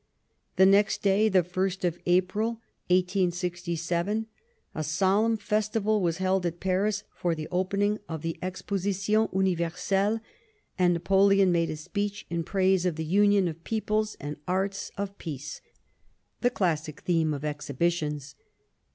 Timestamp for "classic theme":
16.49-17.31